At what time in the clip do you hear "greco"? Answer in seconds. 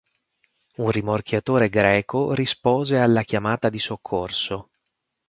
1.69-2.33